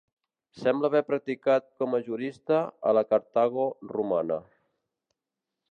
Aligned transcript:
Sembla 0.61 0.89
haver 0.91 1.01
practicat 1.09 1.67
com 1.83 1.93
a 1.97 2.01
jurista 2.07 2.63
a 2.93 2.97
la 2.99 3.07
Cartago 3.13 3.67
romana. 3.95 4.39